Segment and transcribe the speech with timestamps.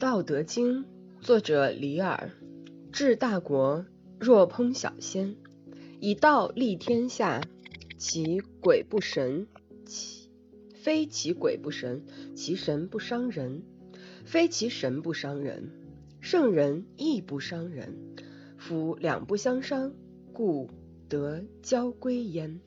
[0.00, 0.86] 道德经，
[1.20, 2.30] 作者李耳。
[2.90, 3.84] 治大国
[4.18, 5.36] 若烹小鲜，
[6.00, 7.42] 以道立天下。
[7.98, 9.46] 其鬼不神，
[9.84, 10.30] 其
[10.74, 12.02] 非其鬼不神，
[12.34, 13.62] 其神不伤人，
[14.24, 15.70] 非其神不伤人。
[16.22, 17.94] 圣人亦不伤人。
[18.56, 19.92] 夫两不相伤，
[20.32, 20.70] 故
[21.10, 22.58] 得交归焉。